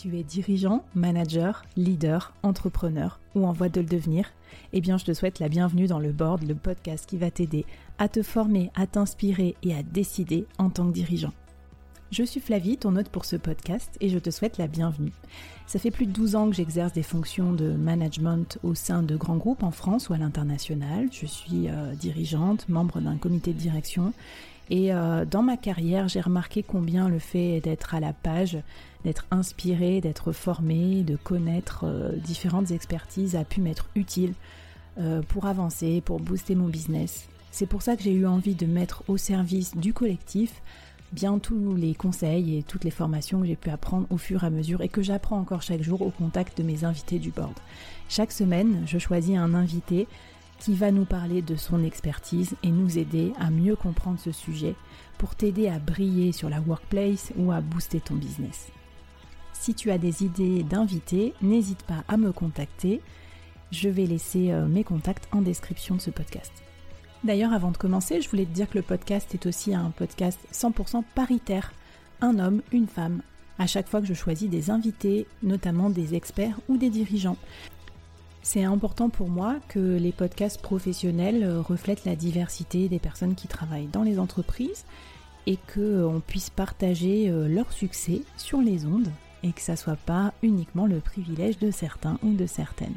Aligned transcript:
tu 0.00 0.16
es 0.16 0.22
dirigeant, 0.22 0.82
manager, 0.94 1.62
leader, 1.76 2.32
entrepreneur 2.42 3.20
ou 3.34 3.46
en 3.46 3.52
voie 3.52 3.68
de 3.68 3.82
le 3.82 3.86
devenir, 3.86 4.32
eh 4.72 4.80
bien 4.80 4.96
je 4.96 5.04
te 5.04 5.12
souhaite 5.12 5.40
la 5.40 5.50
bienvenue 5.50 5.88
dans 5.88 5.98
le 5.98 6.10
board, 6.10 6.42
le 6.42 6.54
podcast 6.54 7.04
qui 7.06 7.18
va 7.18 7.30
t'aider 7.30 7.66
à 7.98 8.08
te 8.08 8.22
former, 8.22 8.70
à 8.74 8.86
t'inspirer 8.86 9.56
et 9.62 9.74
à 9.74 9.82
décider 9.82 10.46
en 10.56 10.70
tant 10.70 10.86
que 10.86 10.94
dirigeant. 10.94 11.34
Je 12.12 12.22
suis 12.22 12.40
Flavie, 12.40 12.78
ton 12.78 12.96
hôte 12.96 13.10
pour 13.10 13.24
ce 13.24 13.36
podcast, 13.36 13.96
et 14.00 14.08
je 14.08 14.18
te 14.18 14.30
souhaite 14.30 14.58
la 14.58 14.66
bienvenue. 14.66 15.12
Ça 15.66 15.78
fait 15.78 15.92
plus 15.92 16.06
de 16.06 16.12
12 16.12 16.34
ans 16.34 16.48
que 16.48 16.56
j'exerce 16.56 16.92
des 16.92 17.04
fonctions 17.04 17.52
de 17.52 17.70
management 17.70 18.58
au 18.64 18.74
sein 18.74 19.02
de 19.02 19.16
grands 19.16 19.36
groupes 19.36 19.62
en 19.62 19.70
France 19.70 20.08
ou 20.08 20.14
à 20.14 20.18
l'international. 20.18 21.08
Je 21.12 21.26
suis 21.26 21.68
euh, 21.68 21.94
dirigeante, 21.94 22.68
membre 22.68 23.00
d'un 23.00 23.16
comité 23.16 23.52
de 23.52 23.58
direction, 23.58 24.12
et 24.70 24.92
euh, 24.92 25.24
dans 25.24 25.42
ma 25.42 25.56
carrière, 25.56 26.08
j'ai 26.08 26.20
remarqué 26.20 26.62
combien 26.62 27.08
le 27.08 27.18
fait 27.18 27.60
d'être 27.60 27.94
à 27.94 28.00
la 28.00 28.12
page, 28.12 28.58
d'être 29.04 29.26
inspiré, 29.30 30.00
d'être 30.00 30.32
formé, 30.32 31.02
de 31.02 31.16
connaître 31.16 31.84
euh, 31.84 32.12
différentes 32.16 32.70
expertises 32.70 33.36
a 33.36 33.44
pu 33.44 33.60
m'être 33.60 33.88
utile 33.94 34.34
pour 35.28 35.46
avancer, 35.46 36.02
pour 36.04 36.20
booster 36.20 36.54
mon 36.54 36.66
business. 36.66 37.26
C'est 37.52 37.64
pour 37.64 37.80
ça 37.80 37.96
que 37.96 38.02
j'ai 38.02 38.12
eu 38.12 38.26
envie 38.26 38.54
de 38.54 38.66
mettre 38.66 39.02
au 39.08 39.16
service 39.16 39.74
du 39.74 39.94
collectif 39.94 40.60
bien 41.12 41.38
tous 41.38 41.74
les 41.74 41.94
conseils 41.94 42.58
et 42.58 42.62
toutes 42.62 42.84
les 42.84 42.90
formations 42.90 43.40
que 43.40 43.46
j'ai 43.46 43.56
pu 43.56 43.70
apprendre 43.70 44.06
au 44.10 44.16
fur 44.16 44.44
et 44.44 44.46
à 44.46 44.50
mesure 44.50 44.82
et 44.82 44.88
que 44.88 45.02
j'apprends 45.02 45.38
encore 45.38 45.62
chaque 45.62 45.82
jour 45.82 46.02
au 46.02 46.10
contact 46.10 46.58
de 46.58 46.62
mes 46.62 46.84
invités 46.84 47.18
du 47.18 47.30
board. 47.30 47.54
Chaque 48.08 48.32
semaine, 48.32 48.82
je 48.86 48.98
choisis 48.98 49.36
un 49.36 49.54
invité 49.54 50.06
qui 50.60 50.74
va 50.74 50.92
nous 50.92 51.06
parler 51.06 51.42
de 51.42 51.56
son 51.56 51.82
expertise 51.82 52.54
et 52.62 52.70
nous 52.70 52.98
aider 52.98 53.32
à 53.40 53.50
mieux 53.50 53.74
comprendre 53.74 54.20
ce 54.20 54.30
sujet 54.30 54.76
pour 55.18 55.34
t'aider 55.34 55.68
à 55.68 55.78
briller 55.78 56.32
sur 56.32 56.48
la 56.48 56.60
workplace 56.60 57.32
ou 57.36 57.50
à 57.50 57.60
booster 57.60 57.98
ton 57.98 58.14
business. 58.14 58.68
Si 59.54 59.74
tu 59.74 59.90
as 59.90 59.98
des 59.98 60.22
idées 60.22 60.62
d'invités, 60.62 61.34
n'hésite 61.42 61.82
pas 61.82 62.04
à 62.08 62.16
me 62.16 62.32
contacter. 62.32 63.00
Je 63.72 63.88
vais 63.88 64.06
laisser 64.06 64.52
euh, 64.52 64.66
mes 64.66 64.84
contacts 64.84 65.28
en 65.32 65.42
description 65.42 65.96
de 65.96 66.00
ce 66.00 66.10
podcast. 66.10 66.52
D'ailleurs, 67.24 67.52
avant 67.52 67.70
de 67.70 67.76
commencer, 67.76 68.20
je 68.20 68.28
voulais 68.30 68.46
te 68.46 68.52
dire 68.52 68.68
que 68.68 68.78
le 68.78 68.82
podcast 68.82 69.34
est 69.34 69.46
aussi 69.46 69.74
un 69.74 69.90
podcast 69.90 70.38
100% 70.52 71.04
paritaire. 71.14 71.72
Un 72.20 72.38
homme, 72.38 72.62
une 72.72 72.88
femme. 72.88 73.22
À 73.58 73.66
chaque 73.66 73.88
fois 73.88 74.00
que 74.00 74.06
je 74.06 74.14
choisis 74.14 74.48
des 74.48 74.70
invités, 74.70 75.26
notamment 75.42 75.90
des 75.90 76.14
experts 76.14 76.58
ou 76.68 76.78
des 76.78 76.88
dirigeants. 76.88 77.36
C'est 78.42 78.64
important 78.64 79.10
pour 79.10 79.28
moi 79.28 79.56
que 79.68 79.78
les 79.98 80.12
podcasts 80.12 80.60
professionnels 80.62 81.58
reflètent 81.58 82.04
la 82.04 82.16
diversité 82.16 82.88
des 82.88 82.98
personnes 82.98 83.34
qui 83.34 83.48
travaillent 83.48 83.88
dans 83.88 84.02
les 84.02 84.18
entreprises 84.18 84.84
et 85.46 85.58
qu'on 85.74 86.22
puisse 86.26 86.50
partager 86.50 87.28
euh, 87.28 87.48
leur 87.48 87.72
succès 87.72 88.22
sur 88.36 88.60
les 88.60 88.86
ondes 88.86 89.10
et 89.42 89.52
que 89.52 89.60
ça 89.62 89.76
soit 89.76 89.96
pas 89.96 90.34
uniquement 90.42 90.86
le 90.86 91.00
privilège 91.00 91.58
de 91.58 91.70
certains 91.70 92.18
ou 92.22 92.34
de 92.34 92.46
certaines. 92.46 92.94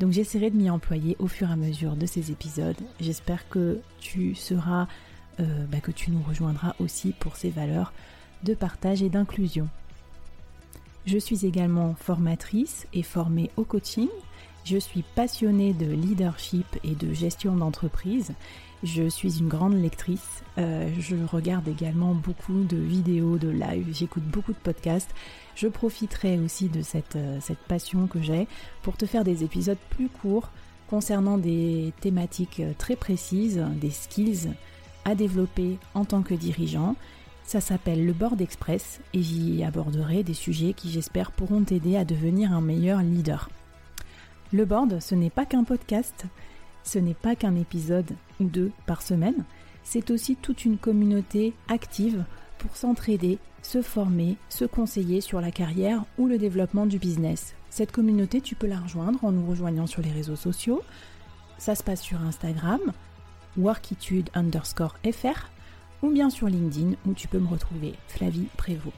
Donc 0.00 0.12
j'essaierai 0.12 0.50
de 0.50 0.56
m'y 0.56 0.70
employer 0.70 1.16
au 1.18 1.28
fur 1.28 1.50
et 1.50 1.52
à 1.52 1.56
mesure 1.56 1.96
de 1.96 2.06
ces 2.06 2.30
épisodes. 2.30 2.80
J'espère 2.98 3.48
que 3.48 3.78
tu 4.00 4.34
seras, 4.34 4.88
euh, 5.40 5.66
bah, 5.66 5.80
que 5.80 5.90
tu 5.90 6.10
nous 6.10 6.22
rejoindras 6.22 6.74
aussi 6.78 7.12
pour 7.12 7.36
ces 7.36 7.50
valeurs 7.50 7.92
de 8.42 8.54
partage 8.54 9.02
et 9.02 9.10
d'inclusion. 9.10 9.68
Je 11.04 11.18
suis 11.18 11.44
également 11.44 11.94
formatrice 11.94 12.86
et 12.94 13.02
formée 13.02 13.50
au 13.56 13.64
coaching. 13.64 14.08
Je 14.64 14.78
suis 14.78 15.02
passionnée 15.14 15.72
de 15.72 15.86
leadership 15.86 16.66
et 16.84 16.94
de 16.94 17.12
gestion 17.12 17.56
d'entreprise 17.56 18.32
je 18.82 19.08
suis 19.08 19.38
une 19.38 19.48
grande 19.48 19.74
lectrice. 19.74 20.42
Euh, 20.58 20.90
je 20.98 21.16
regarde 21.30 21.68
également 21.68 22.14
beaucoup 22.14 22.64
de 22.64 22.76
vidéos, 22.76 23.38
de 23.38 23.48
live. 23.48 23.86
J'écoute 23.92 24.24
beaucoup 24.24 24.52
de 24.52 24.58
podcasts. 24.58 25.14
Je 25.54 25.68
profiterai 25.68 26.38
aussi 26.38 26.68
de 26.68 26.82
cette, 26.82 27.16
euh, 27.16 27.38
cette 27.40 27.58
passion 27.58 28.06
que 28.06 28.20
j'ai 28.20 28.48
pour 28.82 28.96
te 28.96 29.06
faire 29.06 29.24
des 29.24 29.44
épisodes 29.44 29.78
plus 29.90 30.08
courts 30.08 30.50
concernant 30.88 31.38
des 31.38 31.92
thématiques 32.00 32.60
euh, 32.60 32.72
très 32.76 32.96
précises, 32.96 33.64
des 33.80 33.90
skills 33.90 34.50
à 35.04 35.14
développer 35.14 35.78
en 35.94 36.04
tant 36.04 36.22
que 36.22 36.34
dirigeant. 36.34 36.96
Ça 37.44 37.60
s'appelle 37.60 38.04
le 38.04 38.12
Board 38.12 38.40
Express 38.40 39.00
et 39.14 39.22
j'y 39.22 39.62
aborderai 39.64 40.22
des 40.22 40.34
sujets 40.34 40.74
qui 40.74 40.90
j'espère 40.90 41.32
pourront 41.32 41.62
t'aider 41.62 41.96
à 41.96 42.04
devenir 42.04 42.52
un 42.52 42.60
meilleur 42.60 43.02
leader. 43.02 43.48
Le 44.52 44.66
board, 44.66 45.00
ce 45.00 45.14
n'est 45.14 45.30
pas 45.30 45.46
qu'un 45.46 45.64
podcast, 45.64 46.26
ce 46.84 46.98
n'est 46.98 47.14
pas 47.14 47.34
qu'un 47.34 47.56
épisode 47.56 48.10
ou 48.38 48.44
deux 48.44 48.70
par 48.84 49.00
semaine, 49.00 49.44
c'est 49.82 50.10
aussi 50.10 50.36
toute 50.36 50.66
une 50.66 50.76
communauté 50.76 51.54
active 51.68 52.24
pour 52.58 52.76
s'entraider, 52.76 53.38
se 53.62 53.80
former, 53.80 54.36
se 54.50 54.66
conseiller 54.66 55.22
sur 55.22 55.40
la 55.40 55.50
carrière 55.50 56.04
ou 56.18 56.26
le 56.26 56.36
développement 56.36 56.84
du 56.84 56.98
business. 56.98 57.54
Cette 57.70 57.92
communauté, 57.92 58.42
tu 58.42 58.54
peux 58.54 58.66
la 58.66 58.78
rejoindre 58.78 59.24
en 59.24 59.32
nous 59.32 59.46
rejoignant 59.46 59.86
sur 59.86 60.02
les 60.02 60.12
réseaux 60.12 60.36
sociaux. 60.36 60.82
Ça 61.56 61.74
se 61.74 61.82
passe 61.82 62.02
sur 62.02 62.20
Instagram, 62.20 62.80
workitude 63.56 64.28
underscore 64.34 64.96
fr, 65.12 65.50
ou 66.02 66.10
bien 66.10 66.28
sur 66.28 66.48
LinkedIn 66.48 66.96
où 67.06 67.14
tu 67.14 67.26
peux 67.26 67.38
me 67.38 67.48
retrouver, 67.48 67.94
Flavie 68.06 68.48
Prévost. 68.58 68.92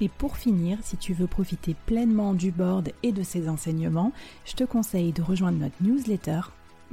Et 0.00 0.08
pour 0.08 0.36
finir, 0.36 0.78
si 0.82 0.96
tu 0.96 1.14
veux 1.14 1.26
profiter 1.26 1.76
pleinement 1.86 2.34
du 2.34 2.50
board 2.50 2.90
et 3.02 3.12
de 3.12 3.22
ses 3.22 3.48
enseignements, 3.48 4.12
je 4.44 4.54
te 4.54 4.64
conseille 4.64 5.12
de 5.12 5.22
rejoindre 5.22 5.58
notre 5.58 5.80
newsletter 5.80 6.40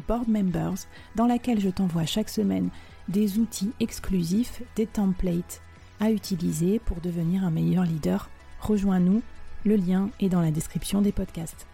Board 0.08 0.28
Members, 0.28 0.88
dans 1.16 1.28
laquelle 1.28 1.60
je 1.60 1.70
t'envoie 1.70 2.06
chaque 2.06 2.30
semaine 2.30 2.70
des 3.08 3.40
outils 3.40 3.72
exclusifs, 3.80 4.62
des 4.76 4.86
templates 4.86 5.62
à 6.00 6.12
utiliser 6.12 6.80
pour 6.80 7.02
devenir 7.02 7.44
un 7.44 7.52
meilleur 7.52 7.84
leader. 7.84 8.30
Rejoins-nous, 8.62 9.22
le 9.66 9.76
lien 9.76 10.10
est 10.20 10.30
dans 10.30 10.42
la 10.42 10.52
description 10.52 11.02
des 11.02 11.12
podcasts. 11.12 11.68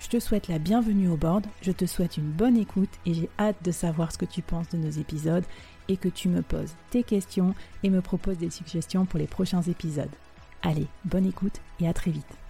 Je 0.00 0.08
te 0.08 0.18
souhaite 0.18 0.48
la 0.48 0.58
bienvenue 0.58 1.08
au 1.08 1.16
board, 1.16 1.46
je 1.62 1.70
te 1.70 1.86
souhaite 1.86 2.16
une 2.16 2.30
bonne 2.30 2.56
écoute 2.56 2.90
et 3.06 3.14
j'ai 3.14 3.30
hâte 3.38 3.62
de 3.64 3.70
savoir 3.70 4.10
ce 4.10 4.18
que 4.18 4.24
tu 4.24 4.42
penses 4.42 4.68
de 4.70 4.76
nos 4.76 4.90
épisodes 4.90 5.44
et 5.88 5.96
que 5.96 6.08
tu 6.08 6.28
me 6.28 6.42
poses 6.42 6.74
tes 6.90 7.04
questions 7.04 7.54
et 7.84 7.90
me 7.90 8.00
proposes 8.00 8.38
des 8.38 8.50
suggestions 8.50 9.04
pour 9.04 9.20
les 9.20 9.28
prochains 9.28 9.62
épisodes. 9.62 10.10
Allez, 10.64 10.86
bonne 11.04 11.26
écoute 11.26 11.60
et 11.80 11.88
à 11.88 11.92
très 11.92 12.12
vite. 12.12 12.41